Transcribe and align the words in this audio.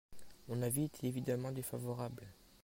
Mon 0.47 0.63
avis 0.63 0.85
est 0.85 1.03
évidemment 1.03 1.51
défavorable. 1.51 2.23